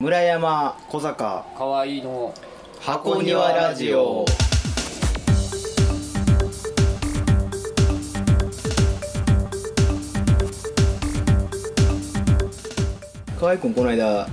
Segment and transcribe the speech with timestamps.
[0.00, 2.34] 村山小坂河合の
[2.80, 4.24] 箱庭ラジオ。
[13.38, 14.26] 河合君この間は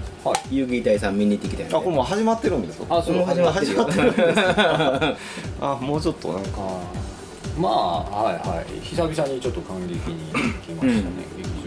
[0.49, 0.55] い。
[0.55, 1.75] 遊戯隊さん見に行ってきたよね。
[1.75, 2.99] あこれもう始まってるんですか？
[2.99, 3.17] あそう。
[3.17, 3.73] もう始まってる。
[3.73, 4.31] よ始まってる。
[4.31, 5.17] んですか
[5.59, 6.61] あもうちょっとなんか。
[7.59, 8.79] まあはいはい。
[8.79, 11.17] 久々にちょっと感激に来ましたね、うん。
[11.35, 11.49] 劇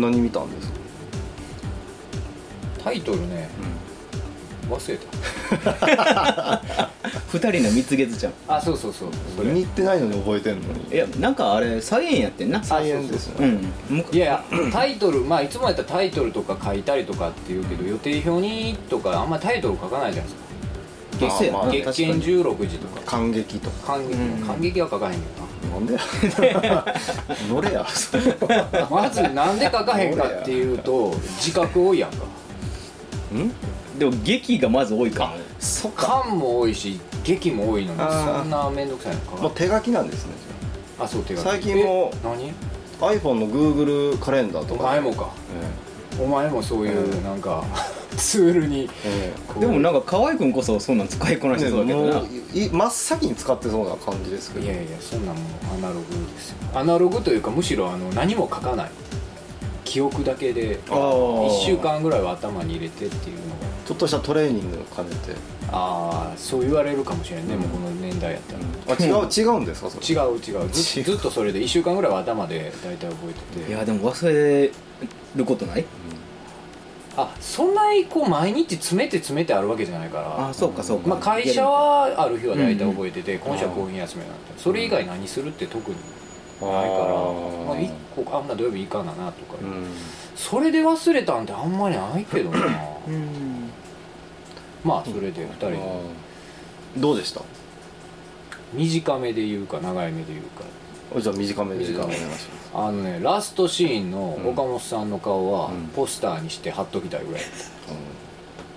[0.00, 0.76] 何見たんですか？
[2.84, 3.48] タイトルね、
[4.70, 6.62] 忘れた。
[7.32, 8.32] 二人の蜜月ちゃん。
[8.48, 9.10] あそうそうそう。
[9.36, 9.48] それ。
[9.48, 10.94] 見に行ってないのに覚えてんのに。
[10.94, 12.62] いやなんかあれ再演やってんな。
[12.62, 13.58] 再演ですよね。
[13.90, 13.96] うん。
[13.98, 20.36] むいやタイトルまあいつもやったらタイトルとか書いたりとかっていうけど予定表にとかあんまりタイトル書かないじゃないで
[21.30, 21.68] すか。
[21.70, 23.00] 月月見16時とか。
[23.04, 23.94] 感激とか。
[23.94, 24.46] 感激、うん。
[24.46, 25.45] 感激は書かへんけな
[25.78, 26.00] んでや。
[27.48, 27.86] 乗れや。
[28.90, 32.24] まずなんで書かへんかっていうと自覚多いやんか。
[33.34, 33.98] ん？
[33.98, 35.24] でも劇がまず多いか。
[35.24, 35.88] らねそ
[36.28, 39.42] も多いし劇も多いのにそんな面倒くさいの書か。
[39.42, 40.32] もう手書きなんですね。
[40.98, 41.44] あそう手書き。
[41.44, 42.52] 最近もえ何
[43.18, 45.28] ？iPhone の Google カレンダーとおか前もか。
[46.18, 47.62] えお前もそういうなんか
[48.16, 48.88] ツールに。
[49.60, 52.22] でもなんか河合君こそそんなん使いこなしてそうだけどな。
[52.52, 54.66] 真っ先に使ってそうな感じですけど。
[54.66, 56.56] いやいやそんなものアナログですよ。
[56.74, 58.90] アナログというかむしろあの何も書かない。
[59.84, 61.46] 記憶だけであー。
[61.46, 63.66] 1週間ぐらいは頭に入れてっていうのが。
[63.86, 65.32] ちょっとしたトレーニングを兼ねて
[65.70, 70.06] ああそう言われるかもしれんね、もうこの年代やったら、あ違う違うんですかそれ？
[70.06, 70.68] 違う違う。
[70.70, 71.04] ず違う。
[71.04, 73.70] ずっとそれで1週間ぐらいは頭で大体覚えてて。
[73.70, 74.72] いやでも忘れ
[75.36, 75.84] ることない？
[77.18, 80.48] あそんなにこう毎日詰めて詰めてあるわけじゃないから。
[80.48, 81.08] あそうかそうか。
[81.08, 84.36] まあ、会社はある日は大体覚えてて、今週はコーヒー休みなんて。
[84.58, 86.02] それ以外何するって特にない
[86.60, 89.86] から、まあ、1個あんな土曜日いかななとか、うん。
[90.34, 92.58] それで忘れたんってあんまりないけどな。
[93.08, 93.70] うん。
[94.84, 95.78] まあそれで2人で。
[96.98, 97.42] どうでした？
[98.72, 100.64] 短めで言うか長い目で言うか
[101.20, 105.86] じゃあ短めで短めお願いしますあのねラストシーンの岡本さんの顔はうん。
[105.88, 107.42] ポスターにして貼っときたいぐらい、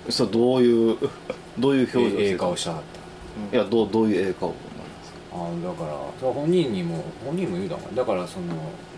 [0.05, 0.11] うん。
[0.11, 0.97] それどういう
[1.59, 2.79] どういう表情えええ顔ししてはっ
[3.51, 3.55] た。
[3.57, 4.63] いやどうどういうええ顔なんで
[5.05, 5.19] すか？
[5.33, 5.85] あだか
[6.27, 7.95] ら本人にも本人も言うだもん。
[7.95, 8.45] だからその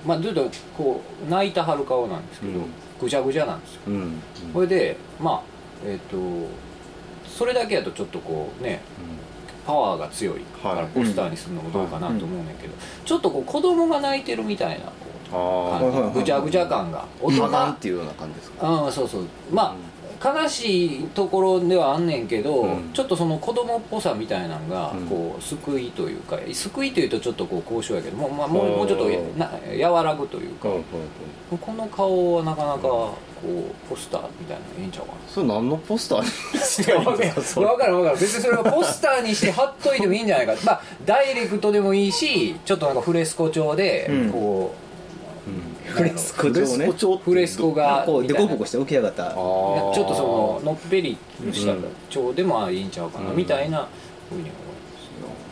[0.05, 2.65] まあずっとこう泣いたはる顔なんですけど、うん。
[3.01, 3.81] ぐちゃぐちゃなんですよ。
[3.87, 4.21] うん。
[4.53, 5.41] これでまあ
[5.85, 6.17] えっ、と
[7.27, 8.81] それだけやとちょっとこうね
[9.71, 12.73] パワーが強いからはいポスターにするのもどうかなと思うねんけど、
[13.05, 14.85] ちょっとこう子供が泣いてるみたいな
[15.31, 17.87] こうあぐちゃぐちゃ感が大人って。
[17.87, 19.25] いうような感じですかうんそうそう。
[19.49, 19.73] ま
[20.21, 22.89] あ、悲しいところではあんねんけど、うん。
[22.93, 25.07] ちょっとその子供っぽさみたいなのがうん。
[25.07, 29.49] こう救いというか救いというとちょっとこう高尚やけどもう,、まあ、もうちょっとな
[29.89, 30.81] 和らぐというか、うんうん
[31.51, 31.57] うん。
[31.57, 35.17] この顔はなかなかこうポスターみたいなのええんちゃうかな。
[35.27, 37.11] それ何のポスターにして分か？
[37.17, 37.33] る分
[37.77, 38.17] かる分かる。
[38.19, 40.53] 別にそれはポスターにして貼っといてもいいんじゃないか。
[40.63, 44.29] まあダイレクトでもいいしちょっとなんかフレスコ調でうん。
[44.31, 44.73] こ
[45.87, 49.27] う、フレスコフレ調ねスコ調ってフレスコがこうデして起き上がった。
[49.29, 51.17] あちーょっとそののっぺり
[51.51, 53.35] したうん調でもいいんちゃうかな、うん。
[53.37, 53.87] みたいな
[54.29, 54.51] ふうに思い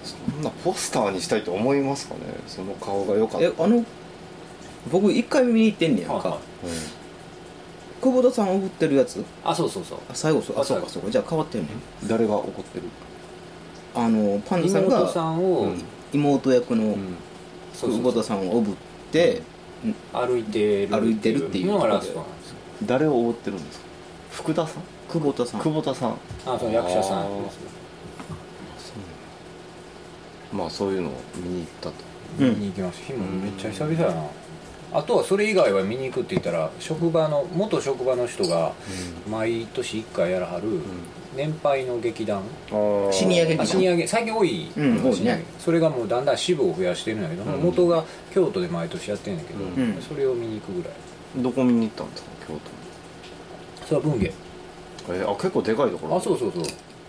[0.03, 2.21] そんなポスターにしたいと思いますかね？
[2.47, 3.47] その顔が良かった。
[3.47, 3.83] えあの
[4.91, 6.15] 僕一回見に行ってんねやんか。
[6.15, 6.39] はいはい
[8.01, 9.23] 久保田さん送ってるやつ？
[9.43, 9.99] あそうそうそう。
[10.09, 10.59] あ最後そう。
[10.59, 11.11] あそうかそうか。
[11.11, 11.69] じゃあ変わってんね
[12.07, 12.85] 誰が怒ってる？
[13.95, 16.97] あのパンダさん妹がさんを、うん妹役の
[17.71, 18.75] 久保田さんをおぶっ
[19.11, 19.43] て
[20.11, 22.45] 歩いてる歩いてるっていうのがラストなんで。
[22.45, 22.55] すよ
[22.85, 23.85] 誰を覆ってるんですか？
[24.31, 24.83] 福田さん？
[25.07, 25.61] 久保田さん。
[25.61, 26.11] 久保田さん。
[26.11, 27.27] あその役者さん。
[30.51, 31.93] まあそういうのを見に行ったと。
[32.39, 32.59] うん。
[32.59, 33.05] 見に行きました。
[33.05, 34.15] 日もめっちゃ久々やな
[34.91, 38.73] あとはそれ以外は見に行くって言ったら職場の元職場の人が
[39.29, 40.63] 毎年1回やらはる
[41.35, 42.39] 年配の劇団。
[42.71, 44.07] あシニア劇あシニア劇。
[44.07, 45.13] 最近多い、うん多いね。
[45.15, 47.61] シニア劇それがもうだんだん支部を増やしてるんだけど、うん。
[47.61, 49.95] 元が京都で毎年やってるんだけど、うん。
[49.95, 50.93] うんそれを見に行くぐらい。
[51.43, 52.29] どこ見に行ったんですか？
[52.47, 52.53] 京
[53.87, 54.33] それは文芸。
[55.07, 56.15] 都えーあ結構でかいところ。
[56.17, 56.63] あそうそうそう。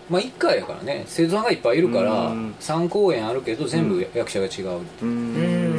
[0.09, 1.03] まあ1回やからね。
[1.07, 2.55] 生徒さんがいっぱいいるからうん。
[2.59, 5.70] 3公演あるけど全部役者が違う、うん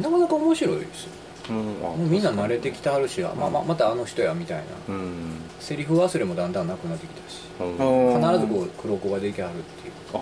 [0.00, 1.10] なかなか面白いですよ。
[1.50, 1.56] うん。
[1.56, 4.64] あもうみんな慣れてきてはるし、まあ、ままたあの人やみたいな。
[4.88, 5.36] うん。
[5.60, 8.22] セリフ忘れもだんだんなくなってきたしうん。
[8.22, 9.92] 必ずこう黒子ができはるっていう。
[10.14, 10.20] あ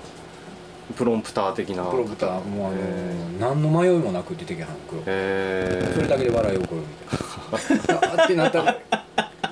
[0.96, 1.84] プロンプター的な。
[1.84, 2.80] プロブターもうあのへ
[3.40, 5.04] 何の迷いもなく出てきはる黒子。
[5.08, 6.86] えそれだけで笑い起こるみ
[7.78, 8.24] たいな。
[8.24, 8.80] ってなった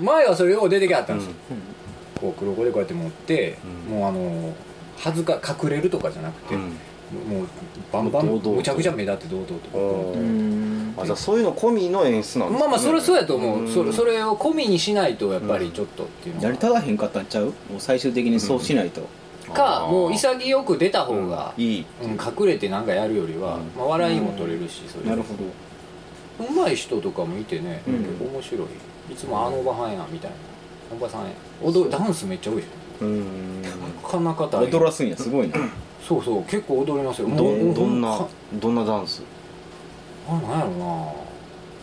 [0.00, 1.34] 前はそれよう出てきはったんですよ、
[2.20, 3.58] こう黒子でこうやって持って、
[3.88, 3.99] うん。
[3.99, 4.55] もうあの
[4.99, 6.76] 恥ずか隠れるとかじゃなくて、うん
[7.12, 7.47] もう
[7.93, 11.03] バンバンむちゃくちゃ目立って堂々と。
[11.03, 12.59] あじゃあそういうの込みの演出なんですね。
[12.61, 13.69] まあまあそれそうやと思う、ん。
[13.73, 17.47] それそれを込みにしないとやっぱりちょっとっていうのやりたがへんかったんちゃう？
[17.47, 19.09] もう最終的にそうしないと、
[19.53, 21.85] かもう潔く出た方が、いい。
[22.03, 23.63] うん隠れてなんかやるよりは、うん。
[23.77, 25.45] まあ、笑いも取れるし、それなるほど。
[26.47, 27.99] うまい人とかもいてね、うん。
[27.99, 28.69] 結構面白い。
[29.13, 30.37] いつもあのおばはんやみたいな。
[30.97, 31.31] おばさんや。
[31.63, 32.67] 踊るダンスめっちゃ多いでし
[33.01, 33.21] うん。
[33.21, 33.23] ょ
[34.03, 35.17] なかなか大変踊らすんや。
[35.17, 35.56] すごいな
[36.02, 37.29] そうそう結構踊りますよ。
[37.29, 37.43] どど
[37.87, 38.29] んなか。
[38.55, 39.23] どんなダンス？
[40.29, 41.12] あなんやろな。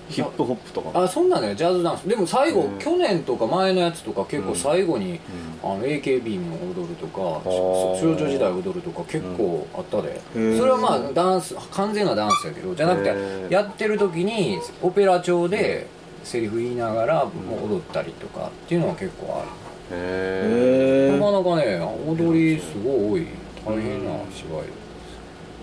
[0.09, 1.03] ヒップホップとか？
[1.03, 2.07] あそんなんねジャズダンス。
[2.07, 2.79] でも最後、うん。
[2.79, 5.19] 去年とか前のやつとか結構最後に、うん。
[5.63, 8.01] あの AKB も踊るとかー。
[8.01, 10.57] 少女時代踊るとか結構あったで、ー。
[10.57, 15.87] それはまあダンス完全なダンスやけどじゃなくてやってる時にオペラ調で
[16.23, 19.47] セリフ言いながら踊ったりとかっていうのは結構ある、
[19.91, 23.27] へえへなかなかね踊りすごい多い
[23.67, 24.63] 大変な芝居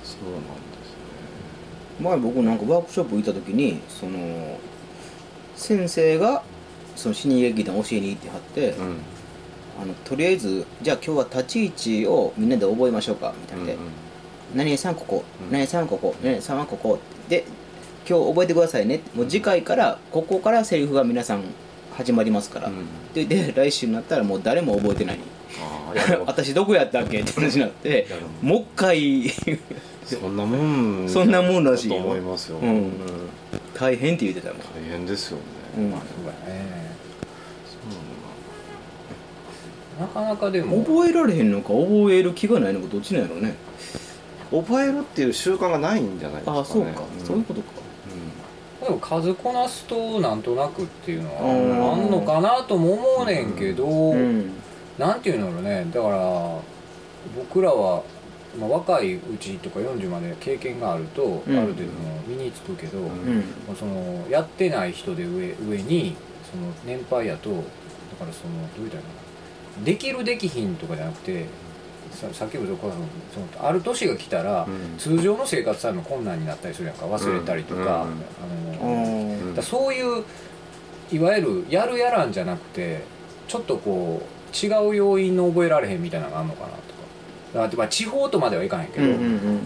[0.02, 1.04] そうなんですね。
[2.00, 4.58] 前僕なんかワークショップ行った時にその
[5.56, 6.42] 先生が
[6.96, 8.96] その死に劇団教えに行ってはって、うん。
[9.82, 13.76] あのとりあえずじゃあ今日は立ち位置をみんなで覚えましょうかみたいなで、
[14.54, 15.50] 何々さんここうん。
[15.50, 16.98] 何々さんここ何々さんはここ。
[17.28, 17.44] で
[18.08, 19.00] 今日覚えてくださいね。
[19.14, 21.42] もう次回からここからセリフが皆さん
[21.96, 22.86] 始まりますから、うん。
[23.14, 25.16] でで来週になったらもう誰も覚えてない。
[25.16, 25.33] ああやるわ
[26.26, 27.20] 私どこやったっけ？
[27.20, 28.06] って話になって
[28.42, 29.30] もう一回
[30.04, 32.92] そんなもんそんなもんらしいと思いますよ、うん。
[33.74, 35.42] 大変って言ってたもん、大変ですよね、
[35.78, 35.90] うん。
[35.90, 36.94] まあそうやね。
[37.66, 37.76] そ
[39.98, 43.54] うなかなかでも覚えられへんのか覚える気がないのかどっちなんやろうね。
[44.50, 46.94] 覚えるっていう習慣がないんじゃないですか、ね、ああそうか、ん。
[47.24, 47.66] そういうことか。
[48.84, 51.80] でも数こなすとなんとなくっていうのうん。
[51.80, 54.50] はあんのかなとも思うねんけど、うん
[54.98, 55.86] なんていうんだろうね。
[55.92, 56.58] だから
[57.36, 58.02] 僕らは、
[58.58, 61.58] まあ、若いうちとか40まで経験があると、うん。
[61.58, 63.44] ある程度の身につくけど、うん。
[63.76, 66.16] そのやってない人で上上に
[66.50, 69.20] その年配やとだからそのどう言ったらいいのか
[69.80, 69.84] な。
[69.84, 71.46] できるできひんとかじゃなくて
[72.12, 72.78] ささっきもその
[73.32, 74.96] そのある年が来たら、うん。
[74.98, 77.06] 通常の生活さえも困難になったりするやんか。
[77.06, 77.88] 忘れたりとか、うん。
[77.88, 78.04] あ
[79.52, 80.24] あのそういう
[81.10, 83.02] いわゆるやるやらんじゃなくて
[83.48, 86.82] ちょっとこう違う要因の覚えられへんみたいなのがあるのかなとか。
[87.54, 89.60] だからまあ地方とまではいかへんけど、うんうんうん。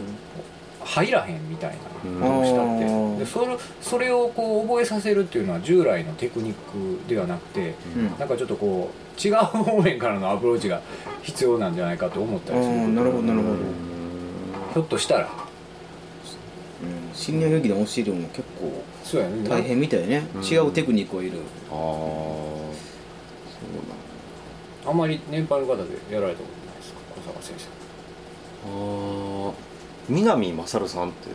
[0.84, 3.18] 入らへんみたいなうんどうしたって。
[3.18, 8.18] でそれそれをこう覚えさせるっていうのは従来のテクニックではなくてうん。
[8.18, 10.80] なんかちょっとこう違う方面からのアプローチが
[11.22, 12.88] 必要なんじゃないかと思ったりする。
[12.88, 13.56] なるほどなるほど、
[14.72, 15.28] ひょっとしたら。
[16.80, 18.72] うん、シニア劇団教えるのも結構
[19.48, 20.42] 大変みたいね、うん。
[20.44, 21.38] 違うテクニックをいる
[21.72, 22.70] ああそう
[23.74, 24.07] あん
[24.92, 26.98] まり年配の方でやられたことないですか？
[27.16, 27.68] 小坂先生。
[28.66, 29.52] ああ
[30.08, 31.28] 南勝さんって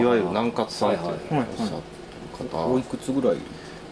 [0.00, 1.44] いわゆる南葛さんってはいおはい。
[1.44, 1.72] っしゃる
[2.70, 3.38] おい方くつぐらい？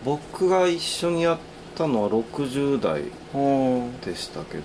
[0.04, 1.38] 僕が一緒にやっ
[1.76, 3.02] たのは60代
[4.04, 4.62] でしたけど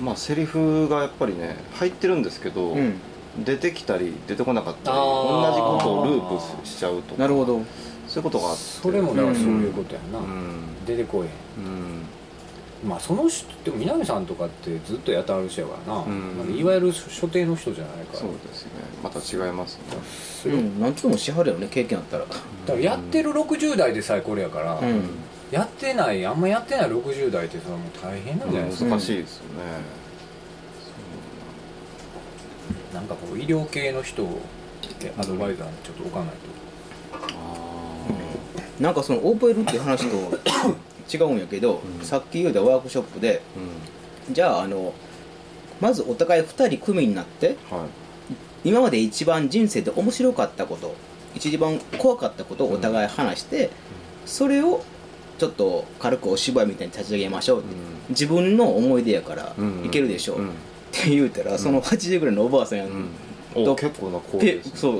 [0.00, 3.00] まあセリフがやっぱりね入ってるんですけど、うん。
[3.46, 7.62] 出てきたり出てこなかったり同じことをループしちゃうとかなるほど。
[8.06, 8.62] そういうことがあって。
[8.62, 10.84] それもだからそういうことやんな、うん。
[10.84, 11.64] 出てこいへうん
[12.00, 12.04] ん
[12.84, 16.08] まあその人でも南さんとかってずっとやってはる人やからな,、う
[16.50, 16.56] ん。
[16.58, 18.18] いわゆる所定の人じゃないから。
[18.18, 18.70] そうですね。
[19.02, 19.84] また違いますね。
[20.42, 20.80] それうん。
[20.80, 22.24] 何ともしはるよね経験あったら。
[22.26, 25.02] だからやってる60代でさえこれやから、うん。
[25.52, 28.70] やってないあんまやってない60代ってさもう大変なんじゃない？
[28.70, 29.48] ですか、難しいですよね、
[32.94, 34.22] なんかこう医療系の人
[34.98, 36.34] でアドバイザーにちょっと置かないと、
[37.36, 40.38] あなんかその覚えるっていう話と
[41.12, 42.04] 違うんやけど、うん。
[42.04, 43.40] さっき言うたワークショップで
[44.30, 44.92] じゃああの
[45.80, 48.02] まずお互い2人組になってはい。
[48.64, 50.94] 今まで一番人生で面白かったこと
[51.34, 53.70] 一番怖かったことをお互い話して、
[54.26, 54.84] それを
[55.38, 57.74] ちょっと軽くお芝居みたいに立ち上げましょうって、
[58.10, 60.48] 自分の思い出やからうんいけるでしょう、うん。
[60.50, 60.52] っ
[60.92, 63.64] て言うたら、その80ぐらいのおばあさんや、うん。
[63.64, 64.72] とお結構な高ペですね。
[64.76, 64.94] そう、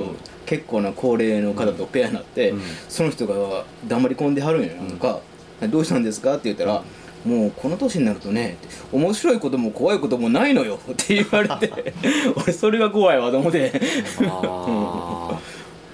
[0.45, 2.61] 結構な高齢の方とペアになって、うん。
[2.89, 5.21] その人が黙り込んではるんやなんか、
[5.69, 6.83] どうしたんですか?」って言ったら
[7.25, 8.57] 「もうこの年になるとね
[8.91, 11.93] 面白いことも怖いこともないのよ」って言われて
[12.35, 13.71] 俺それが怖いわと思って。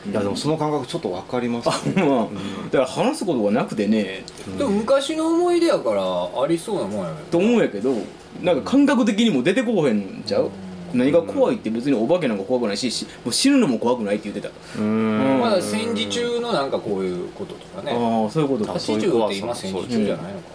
[0.09, 2.01] いやでもその感覚ちょっとわかりますね。
[2.03, 2.27] まあ
[2.71, 4.23] だから話すことがなくてね。
[4.57, 7.93] でも昔の思い出やからありそうなもんやと思うんやけど
[8.41, 10.49] なんか感覚的にも出てこうへんんちゃう？
[10.93, 15.39] 何が怖いって別にお化けなんか怖くないししもう死ぬのも怖くないって言ってた、うん。
[15.39, 17.91] まだ戦時中のなんかこういうこととかね。
[17.91, 18.75] ああそういうことか。
[18.75, 20.45] あそう80いう怖さって今戦時中じゃないのか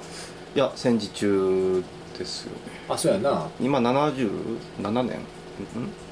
[0.54, 1.84] いや戦時中
[2.18, 2.52] ですよ。
[2.88, 3.48] あそうやな。
[3.60, 4.28] 今77
[4.80, 5.04] 年。
[5.04, 5.18] ん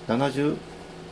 [0.08, 0.56] ？72、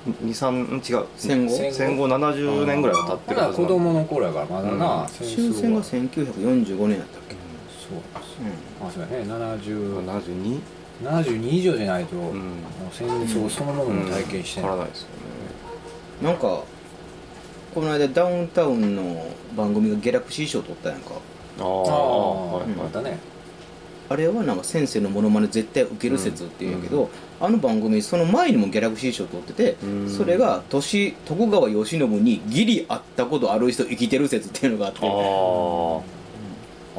[0.07, 1.07] 3違う。
[1.17, 1.57] 戦後？
[1.57, 5.85] 戦戦後70年ぐらいは経ってるまだ子はずなんで供の頃やからまだな、戦終戦がは。
[5.85, 7.35] そう1945年やったっけ。
[7.35, 9.25] ですあそうやね。
[9.26, 10.02] 70
[11.02, 12.23] 72 72以上じゃないと、うん。
[12.23, 12.35] もう
[12.92, 15.14] 戦争そのものも体験してない、わからないですよね。
[16.23, 16.62] うんなんか
[17.75, 19.26] この間ダウンタウンの
[19.57, 21.12] 番組がギャラクシー賞取ったやんか。
[21.61, 23.19] ああああ、はいまたね。
[24.09, 30.11] あれはなんか先生のモノマネ絶対受ける説っていうんやけど、あの番組その前にもギャラクシー賞取ってて、うん。
[30.11, 35.00] それが年徳川慶喜にギリ会ったことある人生きてる説っていうのがあって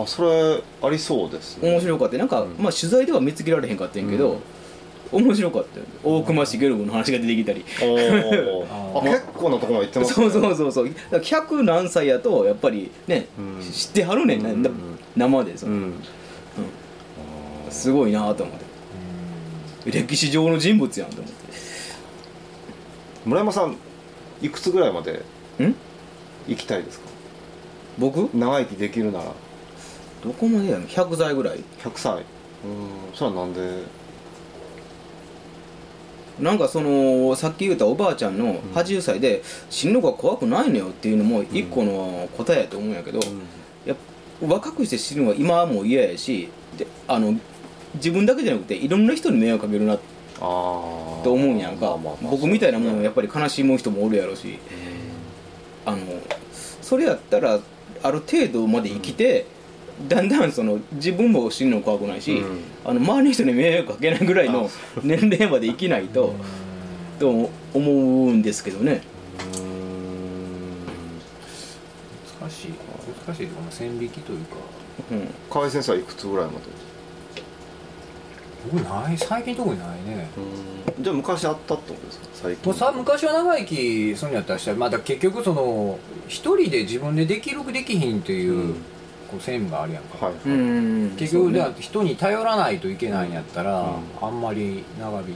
[0.03, 1.70] あそれありそうですね。
[1.72, 2.17] 面白かった。
[2.17, 2.55] なんか、うん。
[2.60, 4.39] まあ取材では見つけられへんかったんやけど、
[5.12, 7.65] 面白かったよ大隈重信の話が出てきたり。
[7.81, 8.65] おー。
[8.96, 10.88] ああ結構なところまで行ってますそうねそうそうそう。
[10.88, 13.72] だから100何歳やとやっぱりね、うん。
[13.72, 14.63] 知ってはるねんな、うん
[15.17, 15.93] 生でその、うん。
[17.70, 18.55] すごいなと思っ
[19.86, 19.91] て。
[19.91, 21.41] 歴史上の人物やんと思って。
[23.25, 23.75] 村山さん
[24.41, 25.24] いくつぐらいまで
[25.60, 25.75] ん？
[26.48, 27.05] 行きたいですか？
[27.98, 28.29] 僕？
[28.36, 29.25] 長生きできるなら
[30.24, 32.13] どこまでやの100歳ぐらい？100歳。
[32.13, 32.24] うん
[33.13, 34.01] それはなんで？
[36.40, 43.20] なんかそのさっき言ったおばあちゃんの80歳で死ぬのが怖くないのよっていうのも一個の答えやと思うんやけど、
[43.86, 43.96] や
[44.42, 47.36] 若くして死ぬのは今はもう嫌やしであの
[47.96, 50.00] 自分だけじゃなくていろんな人に迷惑かけるなああ
[50.40, 54.58] と思うんやんか、僕みたいなもんやっぱり悲しむ人もおるやろし。
[55.86, 55.98] あの
[56.82, 57.60] それやったら
[58.04, 59.46] ある程度まで生きて、
[60.08, 62.60] だんだんその自分も死ぬの怖くないし、うん。
[62.86, 64.70] あの周りの人に迷惑かけないぐらいの
[65.03, 66.34] 年齢まで生きないと
[67.20, 69.01] と思うんですけどね。
[69.53, 69.63] うーん。
[72.41, 72.67] 難しい。
[73.25, 73.48] 難しい。
[73.48, 74.55] とかまあ線引きというか。
[75.12, 75.27] うん。
[75.50, 76.60] 河合先生はいくつぐらいまで？
[78.72, 79.17] 僕ない。
[79.17, 80.27] 最近特にないね。
[81.00, 82.27] じゃあ昔あったってことですか？
[82.34, 82.74] 最近。
[82.74, 88.75] さ昔は長生きするんやったらしたら、まあ、だ結局その一人で自分でできるできひんという,、うん
[89.31, 93.85] こう専務があるやんか、はい、うん結局では人に頼らないといけないんやったら、う
[94.21, 95.29] あんまり長引き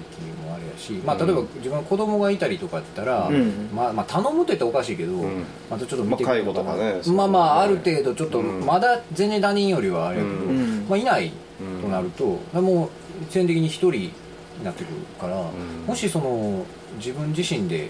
[0.45, 3.69] もあれやし、まあ、うん例えば自分の子供がいたりとかやったら、うん。
[3.73, 5.45] まあ、まあ頼むって言ったらおかしいけど、うん。
[5.69, 8.65] またちょっと見てくれるとかねそうまあまああねる程度ちょっと、うん。
[8.65, 10.85] まだ全然他人よりはあれやけど、うん。
[10.89, 12.25] まあ、いないうんとなると、
[12.61, 12.89] もう
[13.25, 14.13] 必然的に一人に
[14.63, 15.85] なってくるから、ん。
[15.87, 16.65] もしその
[16.97, 17.87] 自分自身で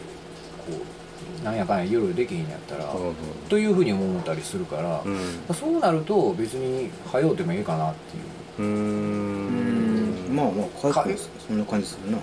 [0.68, 1.05] こう
[1.46, 3.16] なんやかんや夜できへんやったら、うん
[3.48, 5.14] というふうに思ったりするから、うん。
[5.14, 8.68] まあそうなると別に早うてもいいかなっていう。
[8.68, 10.32] うん。
[10.32, 10.36] ん。
[10.36, 12.18] まあまあ回復そんな感じするな。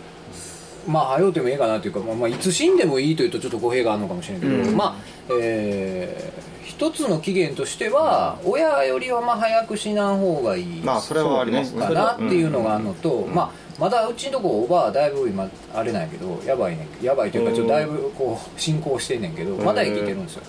[0.89, 4.77] まあ早うてもいいかなっていうか、まあ、まあいつ死んでもいいというとちょっと語弊があるのかもしれないけど、うん。
[4.77, 4.97] まあ
[5.41, 10.83] えー一つの期限としては、親よりはまあ早く死なん方がいい。
[10.83, 11.81] まあそれはありますね。
[11.81, 13.35] かなっていうのがあるのと、ん。
[13.35, 20.43] まあまだうちのとこおばあだいぶ今あれなんやけどやばいねやばいというかちょっとだいぶこう進行してんねんけどまだ生きてるんですよ、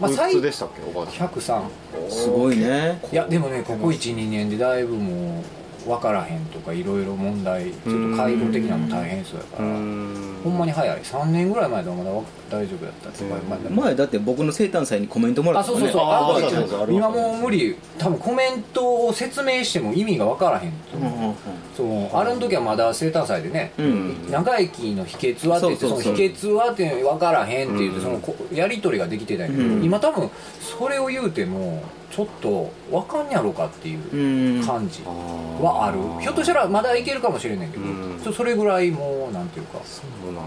[0.00, 1.28] まあ、いく最つでしたっけおばあちゃん。
[1.28, 3.00] 103すごいね。
[3.12, 9.68] いやでもねここ12年でだいぶもう分からへんとかいろいろ問題ちょっと介護的なのも大変そうやから。
[9.68, 11.00] ほんまに早い。
[11.00, 16.50] 3年ぐらい前ではまだ大丈夫やったっか、まあ前だって僕の生誕祭にコメントもらあったねそうそうそう。
[16.50, 16.78] そうそう。
[16.80, 17.76] そう今もう無理。
[17.98, 20.98] 多分コメントを説明しても意味が分からへんと。
[20.98, 21.34] うん
[21.76, 24.30] そのあれの時はまだ生誕祭でね、うん。
[24.30, 28.02] 長生きの秘訣はって言ってその秘訣はって分からへんって言って、うん。
[28.02, 29.84] そのこやり取りができてたんやけど、うん。
[29.84, 31.82] 今多分それを言うても
[32.12, 34.64] ちょっと分かんやろかっていううん。
[34.64, 39.80] 感じはある、ひょっとしたらまだいけるかもしれないけど、それぐらいもうなんていうか。
[39.84, 40.42] そうなんだ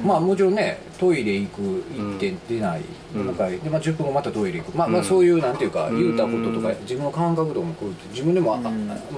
[0.00, 2.82] まあもちろんねトイレ行く行って出ない、
[3.16, 3.24] うん。
[3.24, 4.78] もう一回で、まあ、10分後またトイレ行く。
[4.78, 5.04] まあまあうん。
[5.04, 5.96] そういうなんていうかうん。
[5.96, 8.70] 言うたこととか自分の感覚とかもこう自分でも、ま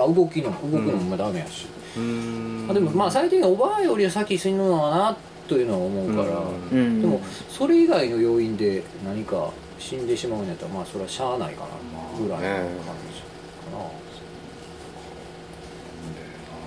[0.04, 1.66] あ、動きの動くのもダメやし、
[1.98, 5.16] まあ、でもまあ最低限おばあよりは先死ぬのはな
[5.46, 6.28] というのは思うから、
[6.72, 11.68] でもそれ以外の要因で何か死んでしまうんやったらまあそれはしゃあないかな
[12.22, 12.60] ぐらいの感
[13.12, 13.26] じか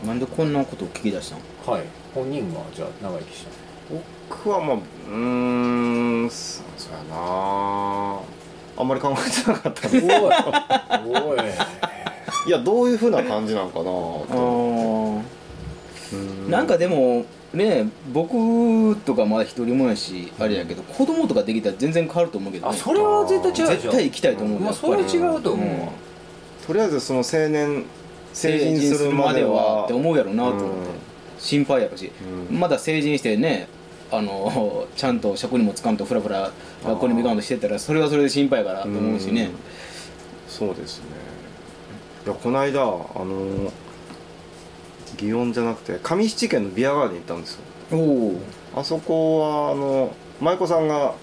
[0.05, 0.13] な。
[0.13, 1.41] んでこんなことを聞き出したの？
[1.67, 1.83] なはい。
[2.13, 3.49] 本人がじゃあ長生きした
[4.29, 8.19] 僕はまあうーんそそうやな。
[8.75, 9.87] あんまり考えてなかった。
[9.87, 10.01] ね
[11.05, 11.31] おい。
[11.31, 11.39] おい。
[12.47, 14.25] いやどういうふうな感じなんかなと
[16.49, 25.85] なんかでもね僕とかまだ一人もやしあれやけど子供とかできたら全然変わると思うけど、ね、あそれは絶対違う絶対行きたいと思うよまあそれは違うと思うわ。
[25.85, 25.89] ん。
[26.65, 27.85] とりあえずその青年
[28.33, 30.89] 成成人するままではって思うやろうなと思って、
[31.37, 32.11] 心配やろし、
[32.49, 32.59] うん。
[32.59, 33.67] まだ成人してね
[34.11, 36.51] あの ちゃんと職にもつかんとフラフラ
[36.83, 39.45] 学校にも行かんとしてたらそれはそれで心配やからと思うしね。
[39.45, 39.49] ん。
[40.47, 41.05] そうですね。
[42.25, 43.71] いやこの間あの
[45.17, 47.61] 祇園じゃなくて上七軒のビアガーデン行ったんですよ。
[47.91, 48.39] おお
[48.75, 51.13] あそこはあの舞妓さんが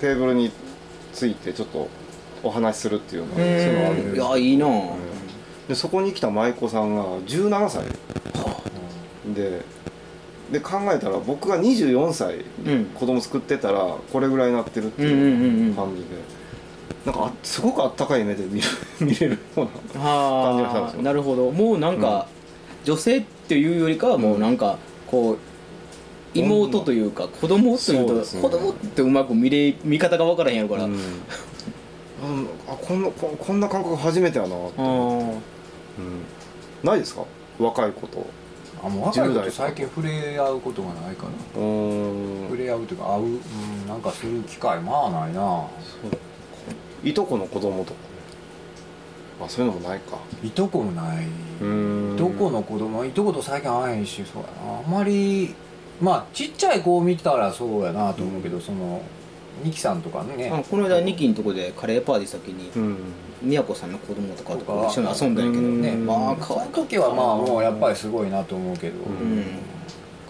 [0.00, 0.50] テーブルに
[1.12, 1.88] ついてちょっと
[2.42, 3.96] お話しするっていうのがそういうのがある。
[3.96, 4.00] ん。
[4.00, 4.90] いですやいいな、うん。
[5.68, 7.84] でそこに来た舞妓さんが17歳。
[9.34, 9.62] で
[10.50, 12.84] で考えたら僕が24歳うん。
[12.86, 16.08] 子供作ってたらこれぐらいになってるっていううん感じで、
[17.06, 18.66] なんかあすごくあったかい目で見る
[19.00, 20.94] 見れるような感じがしたんですよ。
[20.94, 21.50] はあなるほど。
[21.50, 22.26] もうなんか、
[22.84, 25.38] 女性っていうよりかはもうなんかこう
[26.32, 30.96] 妹というか子供というと子供ってうまく見れ見方が分からへんやろから、うん。
[32.68, 35.40] あこんなここんな感覚初めてやなって、あうん。
[36.84, 37.24] ないですか？
[37.58, 38.26] 若い子と。
[38.82, 42.48] あもう若い子10代と最近触れ合うことがないからうーん。
[42.48, 43.40] 触れ合うというか会う、うん、
[43.88, 45.40] なんかする機会まあないな。
[45.40, 45.68] そ
[47.04, 47.08] う。
[47.08, 48.00] いとこの子供とか。
[48.00, 48.09] ね
[49.46, 50.18] あそういうのもないか。
[50.42, 54.78] いとこもない、いとこの子供いとこと最近会えへんしそうやな。
[54.78, 55.54] あんまり
[56.00, 59.02] まあちっちゃい子を見たらそうやなと思うけど、その
[59.62, 60.50] ニキさんとかね。
[60.50, 62.96] あこの間ニキのとこでカレーパーティー先にうん。
[63.42, 65.62] 宮子さんの子供とかととかか一緒に遊んだんやけど。
[65.62, 69.44] ねまあ可愛かった時はまあもうやっぱりすごいなと思うけど、うん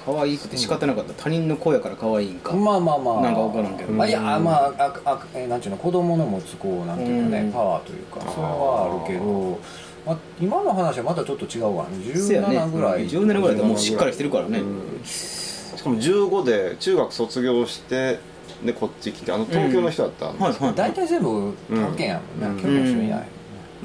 [0.05, 1.13] 可愛くて仕方なかった。
[1.15, 3.23] 他人の子やから可愛いんか、まあまあまあ。
[3.23, 3.93] なんか分からんけど。
[3.93, 7.53] まあ、いやまあああえーなんちゅうの子供の持つこうなんていうかね、うん。
[7.53, 9.59] パワーというかそれはあるけど、
[10.07, 11.85] まあ、今の話はまたちょっと違うわ。
[11.89, 12.59] ねせやね。
[12.59, 15.05] 17ぐらい、17ぐらいでもうしっかりしてるからね、うん。
[15.05, 18.19] しかも15で中学卒業して
[18.65, 22.63] でこっち来てあの東京の人だったんですはいはい大体全部他県やもんね、うん。
[22.63, 23.25] 京都の人いな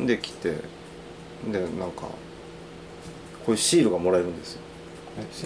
[0.03, 0.50] い、で来て
[1.51, 2.10] でなんかこ
[3.48, 4.62] ういうシールがもらえるんですよ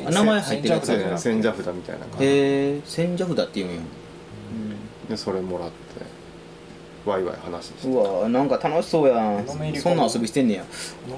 [0.10, 2.26] 名前入ってるやつなくて千社札みたいな感じ。
[2.26, 3.82] へえ千社札っていうんや、
[5.10, 5.76] でそれもらって
[7.06, 9.46] ワイワイ話してうわなんか楽しそうやん。
[9.48, 10.66] そんな遊びしてんねや。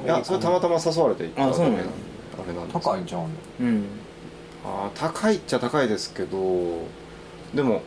[0.04, 1.84] いやそれたまたま誘われて行ったあそうなんや。
[2.44, 3.30] あれなんです高いんちゃうんだ
[3.62, 3.86] うん。
[4.64, 6.38] あー高いっちゃ高いですけど
[7.54, 7.82] でも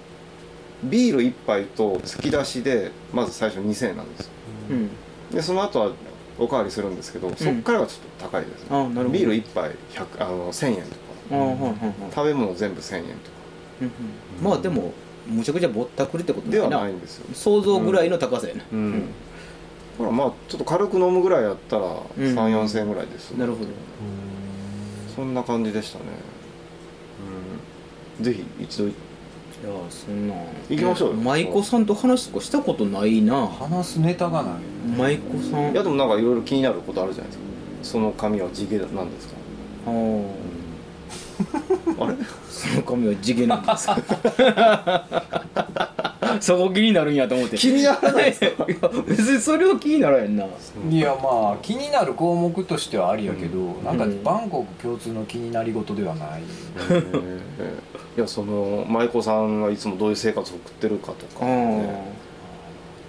[0.82, 4.32] ビール1杯と突き出しでまず最初2000円なんですよ。
[4.70, 4.90] うん。
[5.30, 5.92] でその後は
[6.38, 9.08] おかわりするんですけどそっからがちょっと高いですね、あなるほど。
[9.10, 10.86] ビール1杯100あの1000円とか。
[11.32, 11.74] あはいはいはい。
[12.14, 13.14] 食べ物全部1000円とか。
[13.82, 13.92] うんうん。
[14.42, 14.92] まあでも
[15.26, 17.26] むちゃくちゃぼったくりってことではだなないんですよ。
[17.34, 18.64] 想像ぐらいの高さやな。
[18.72, 19.04] うん、
[19.96, 21.98] ほらまあちょっと軽く飲むぐらいやったらん。
[22.16, 23.70] 3 4千円ぐらいです、なるほど。
[25.14, 26.04] そんな感じでしたね。
[28.18, 28.24] うん。
[28.24, 28.90] ぜひ一度
[29.62, 30.34] いやそんな。
[30.68, 31.14] 行きましょうよ。
[31.16, 33.46] 舞妓さんと話とかしたことないな。
[33.46, 34.54] 話すネタがない。
[34.98, 35.72] 舞妓さん。
[35.72, 37.44] いやでもなんかいろいろ気になることあるじゃないですか。
[37.82, 39.34] その髪は地毛なんですか？
[39.86, 40.24] あー。
[42.04, 42.16] あれ？
[42.50, 43.88] その髪は地毛なんです
[46.40, 47.56] そこ気になるんやと思って。
[47.56, 48.64] 気にならないですか？
[48.68, 50.44] いや別にそれは気にならへんな。
[50.90, 56.42] いやまあ気になる項目としてはありやけど、なんかうんバンコク共通の気になり事ではない、
[56.90, 57.80] えー
[58.16, 62.14] いやその舞妓さんがいつもどういう生活を送ってるかとかね。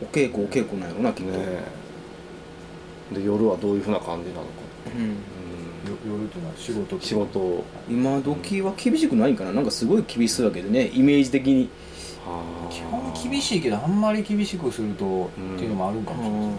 [0.01, 1.85] お稽古お稽古なんやろなきっと、ね
[3.13, 4.47] で夜はどういうふうな感じなのか、
[4.95, 5.01] うん。
[5.01, 5.09] うん。
[5.11, 7.39] よ夜というのは仕事と仕事。
[7.39, 9.53] を今時は厳しくないんかな。
[9.53, 11.69] なんかすごい厳しそうだけどねイメージ的に。
[12.71, 16.51] 基本厳しいけどあんまり厳しくすると、っていうのもあるんかもしれない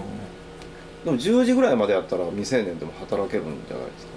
[1.05, 4.13] でも10時ぐらいまでやったら未成年でも働けるんじゃないですか。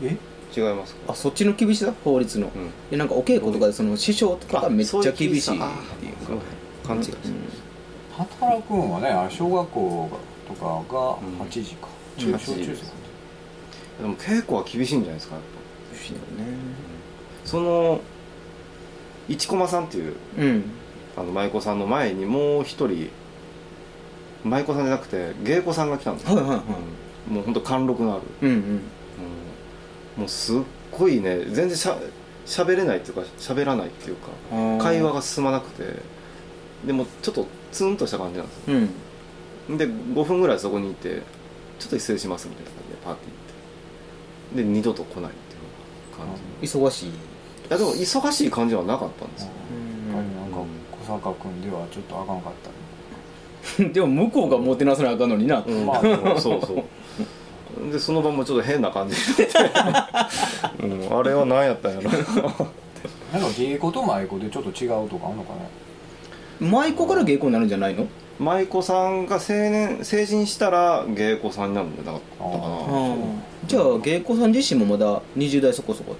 [0.00, 0.18] ですけどね
[0.54, 1.12] 違いますか？
[1.12, 1.92] あそっちの厳しさ？
[2.04, 2.70] 法律の、うん。
[2.90, 5.70] でなんかお稽古とかでその師匠とかがめっちゃ厳しいっていうか。
[6.86, 7.34] 勘違いしてうん。
[7.34, 7.36] え
[8.10, 10.10] 働くんはね小学校
[10.48, 11.88] とかが8時か、
[12.18, 12.24] うん。
[12.24, 12.66] 中小中世
[14.00, 15.36] でも稽古は厳しいんじゃないですか？
[15.36, 16.56] やっぱ不思議だね
[17.44, 18.00] その
[19.28, 20.64] 一駒さんっていううん。
[21.16, 23.10] あの舞妓さんの前にもう一人
[24.44, 26.64] 舞妓さんじゃなくて芸妓さんが来たんですよ、はいはいはい。
[27.28, 27.34] うん。
[27.34, 28.82] もう本当貫禄のある、うんうんうん
[30.16, 31.96] もうすっごいね全然しゃ
[32.46, 34.28] 喋れないっていうか喋らないっていうか
[34.82, 36.02] 会話が進まなくて
[36.84, 38.78] でもちょっとツンとした感じなんですよ。
[39.68, 39.78] うん。
[39.78, 41.22] で5分ぐらいそこにいて
[41.78, 44.62] ちょっと失礼しますみたいな感じでパーティー行って。
[44.62, 46.26] で二度と来ないっていう感
[46.60, 46.66] じ。
[46.66, 47.08] 忙しい。
[47.08, 47.12] い
[47.68, 49.48] やでも忙しい感じはなかったんですよ。
[49.48, 50.66] やっぱりなんか
[51.06, 52.52] 小坂君ではちょっとあかんかっ
[53.76, 53.88] たね。
[53.94, 55.86] でも向こうがもてなさなあかんのにな、うん。
[55.86, 56.00] まあ
[56.40, 56.84] そうそう
[57.90, 59.48] でその場もちょっと変な感じで、
[60.82, 62.10] うん、あれは何やったんやろ。
[62.10, 62.28] なんか
[63.58, 66.70] 芸妓と舞妓でちょっと違うとかあんのかね？
[66.70, 68.06] 舞妓から芸妓になるんじゃないの？
[68.38, 73.16] 舞妓さんが成年成人したら芸妓さんになるんじゃなかったかな。
[73.66, 76.14] じゃあ芸妓さん自身もまだ20代そこそこ？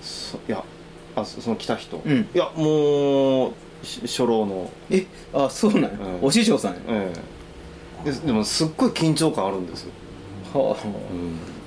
[0.00, 0.64] そいや
[1.16, 2.28] あそその来た人、うん。
[2.34, 4.70] いやもうし初老の。
[4.90, 5.92] えあそうなんや、う
[6.24, 6.26] ん。
[6.26, 6.78] お師匠さんや。
[6.88, 7.38] ええ
[8.04, 9.90] ででもすっごい緊張感あるんですよ、
[10.54, 10.76] は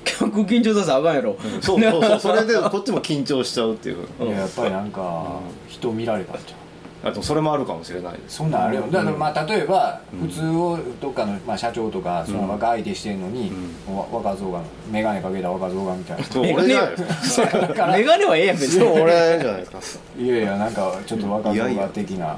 [0.03, 1.35] 客 緊張させたらあかんやろ。
[1.61, 3.97] そうそうそうそれでこっちも緊張しちゃうっていう。
[4.21, 5.25] いややっぱりなんか
[5.67, 6.61] 人見られたんじゃん
[7.03, 8.37] あでもそれもあるかもしれないです。
[8.37, 8.51] そん。
[8.51, 13.21] なんあるよだからまあ例えば普通をどっかのまあ社長とかその若相手してん。
[13.21, 13.51] のに
[13.91, 14.59] わ若造が
[14.91, 16.23] 眼鏡かけた若造がみたいな。
[16.23, 17.41] そう俺じゃないです。
[17.41, 19.79] かだからメガネはええやん別そうに俺じゃないですか。
[20.19, 22.37] いやいやなんかちょっと若造が的な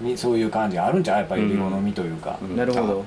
[0.00, 1.18] みそういう感じがあるんじゃう？
[1.18, 3.04] やっぱりリ好みというか、うんなるほど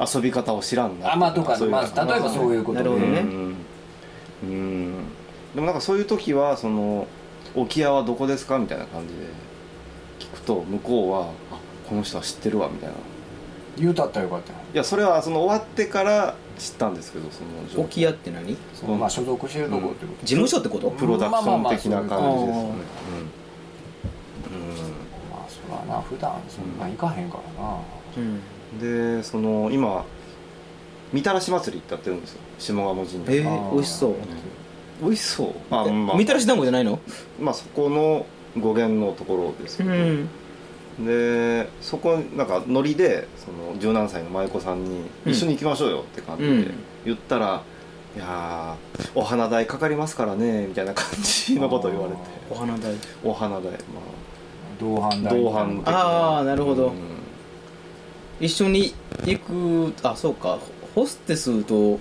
[0.00, 2.78] 遊び方を知らんなあまあとかまあ、例えばそういうこと。
[2.82, 3.20] で、なるほどね。
[3.20, 3.56] うん。
[4.42, 4.92] うん。
[5.54, 7.06] でもなんかそういう時はその
[7.54, 9.20] 「沖屋はどこですか?」みたいな感じで
[10.20, 11.20] 聞くと向こうは
[11.52, 11.58] 「あ
[11.88, 12.94] この人は知ってるわ」みたいな。
[13.76, 14.58] 言うたったらよかったよ。
[14.74, 17.84] いやそれはその終わってから知ったんですけどその。
[17.84, 18.56] 沖屋って何？
[18.74, 20.90] そのまあ所属してるとこってこと、事務所ってこと？
[20.90, 22.72] プロダクション的な感じですよね。
[24.52, 24.56] うん。
[24.56, 24.80] うん。
[25.30, 27.70] まあそらな普段そんなん行かへんからな、
[28.16, 28.40] うん
[28.78, 30.04] でその今
[31.12, 32.40] みたらし祭りってやってるんですよ。
[32.58, 33.32] 下鴨神社。
[33.32, 34.14] えー、美味しそう。
[35.02, 35.52] 美味しそう。
[35.70, 36.16] あまあ。
[36.16, 37.00] みたらし団子じゃないの？
[37.40, 38.26] まあそこの
[38.60, 40.28] 語源のところですけど、うん。
[41.04, 45.32] でそこなんかノリでその十何歳の舞妓さんに「うん。
[45.32, 46.74] 一緒に行きましょうよ」って感じでうん。
[47.06, 47.62] 言ったら
[48.14, 52.20] 「いやーお花代かかりますからね」みたいな感じのことを言われて。
[52.50, 52.92] お花代。
[53.24, 53.78] お花代ま
[54.78, 56.92] 同伴あだ同伴的ああなるほど、うん
[58.40, 59.38] 一緒に行
[59.92, 60.58] くあそうか。
[60.94, 62.00] ホステスと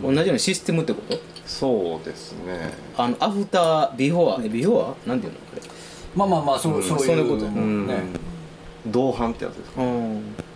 [0.00, 1.18] 同じようなシステムってこと？
[1.44, 2.72] そうですね。
[2.96, 5.38] あのアフタービフォービフォーなんていうの？
[5.40, 5.62] これ。
[6.14, 6.82] まあまあまあそう,、うん。
[6.82, 7.86] そういうそういうことやなうん。
[7.86, 8.02] ね
[8.86, 9.82] 同伴ってやつですか？
[9.82, 10.36] うん。
[10.36, 10.46] だか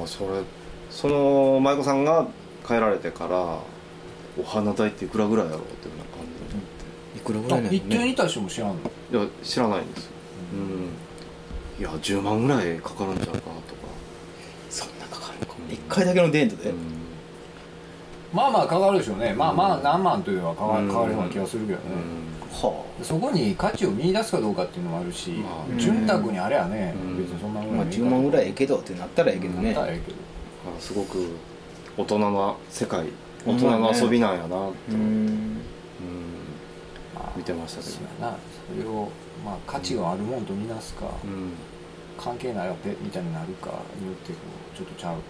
[0.00, 0.42] らそれ
[0.90, 2.28] その舞妓さんが
[2.66, 3.58] 帰られてから
[4.40, 6.26] お花代っていくらぐらいだろうっていうような感
[7.12, 8.76] じいくらぐらいなのあ一定にねいた人も知らんの？
[9.10, 10.10] でいや知らないんですよ。
[10.52, 11.80] うん。
[11.80, 13.54] いや10万ぐらいかかるんちゃうかなとか
[14.70, 16.76] そんなかかるのか一回だけのデートで、うん。
[18.32, 19.32] まあまあかかるでしょうね。
[19.32, 20.88] まあまあ何万というのはかかうん。
[20.88, 21.84] かかるような気がするけどね、
[22.50, 27.18] はそこに価値を見出すかどうかっていうのもあるし、まあ潤沢にあれやね、うん。
[27.18, 29.72] 別にそんなあもんまあ10万ぐらいええけどってなったらええけどね。
[29.72, 30.18] なったらええけど
[30.76, 31.36] あすごく
[31.96, 33.06] 大人な世界
[33.46, 35.26] 大人の遊びなんやなって、ううん。
[35.26, 35.58] ん
[37.14, 37.92] まあ見てましたけど。
[37.92, 38.36] そうやな。
[38.76, 39.10] それを、
[39.44, 41.52] まあ、価値があるもんとみなすか、うん。
[42.18, 44.38] 関係ないわけみたいになるかによってこ
[44.74, 45.16] うちょっとちゃう。
[45.16, 45.20] ね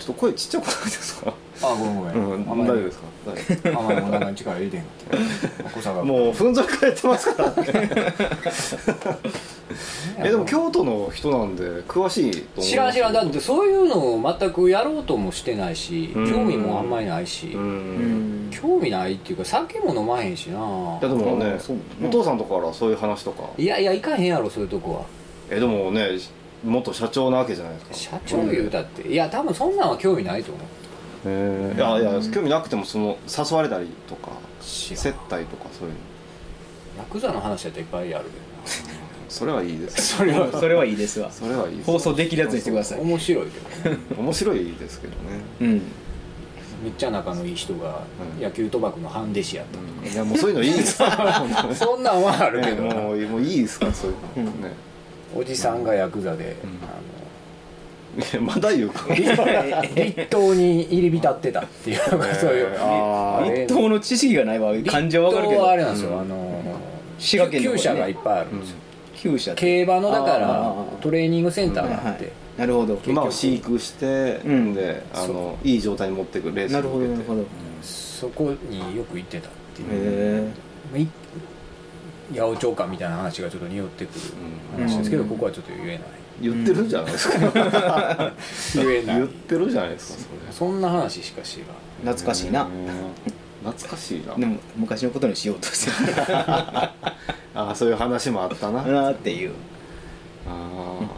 [0.00, 1.32] ちょっと声ちっちゃくないですか？
[1.62, 2.70] あごめんごめん、うんあんまり。
[2.70, 3.04] 大丈夫ですか？
[3.26, 7.66] 大丈あんまりお腹に力入れてへんかもうふんぞり返ってますからね。
[10.18, 13.12] えでも京都の人なんで詳しい知らん知らん。
[13.12, 16.30] だってそういうのを全くやろうともしてないしうん。
[16.32, 17.48] 興味もあんまりないし、
[18.50, 20.58] 興味ないっていうか酒も飲まへんしな。
[20.58, 20.58] い
[21.02, 21.58] やでもね
[22.04, 23.44] お父さんとかからそういう話とか。
[23.58, 25.02] いやいや行かへんやろそういうとこは。
[25.50, 26.08] えでもね
[26.64, 28.18] 元社長なわけじゃないですか。
[28.18, 30.66] 社長言うたっていや多分そんなんは興味ないと思う。
[31.28, 35.02] へえいやいや興味なくてもその誘われたりとか知らん。
[35.02, 35.98] 接待とかそういうの。
[36.98, 38.24] ヤクザの話だっていっぱいある
[39.28, 40.16] それはいいです。
[40.18, 41.30] それはそれはいいですわ。
[41.30, 41.90] それはいいです。
[41.90, 43.00] 放送できるやつにしてください。
[43.00, 44.02] 面白いけどね。
[44.18, 45.18] 面白いですけどね。
[45.60, 45.68] うん。
[46.82, 48.02] めっちゃ仲のいい人が
[48.36, 48.42] うん。
[48.42, 50.98] 野球賭博のハンデ師やったとか、いやもうそういうのいいです。
[50.98, 51.44] か
[51.74, 52.94] そんなんはあるけどな。
[52.94, 54.50] もうもういいですかそういうの。
[54.50, 54.89] ね
[55.34, 56.48] おじさんがヤクザで、ん。
[56.48, 56.52] あ
[58.18, 59.06] いやまだ言うか。
[59.08, 62.76] の立冬に入り浸ってたっていうそういう。
[62.78, 63.64] あー。
[63.64, 66.20] 一等の知識がないわ感情わかるけ立冬はあれどなんですよ、うん。
[66.20, 66.62] あの
[67.18, 67.82] 滋賀県の方ね。
[67.82, 68.76] 厩舎がいっぱいあるんですよ、
[69.14, 69.60] 厩舎って。
[69.60, 72.04] 競馬のだからトレーニングセンターはいはい。
[72.04, 73.00] があって、なるほど。
[73.06, 74.74] 馬を飼育して、うん。
[74.74, 77.42] であのいい状態に持っていくレースなるほどに向けてなるほど。
[77.42, 77.46] へ
[77.82, 80.50] そこによく行ってたっていう
[82.34, 84.20] 八百長官みたいな話がちょっと匂ってくる
[84.76, 86.00] 話ですけど、うんここはちょっと言えない。
[86.40, 88.32] 言ってるじゃないですか、
[88.74, 89.16] 言えない。
[89.16, 90.34] 言ってるじゃないですか。
[90.50, 91.66] そそんな話しか知らん
[92.06, 92.62] れ懐かしいな。
[92.64, 92.70] うん
[93.62, 94.34] 懐かしいな。
[94.36, 96.94] でも昔のことにしようとして あ
[97.54, 99.52] あそういう話もあったな、っていう。
[100.48, 101.10] あ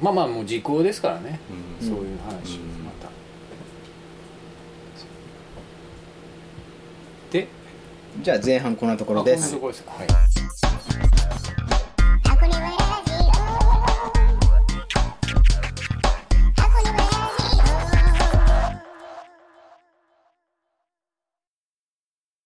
[0.00, 1.40] まあまあもう時効ですからね、
[1.80, 3.08] うそういう話、うんまた
[7.32, 7.48] で
[8.22, 10.45] じゃあ前半こんなところあこんなですところですはい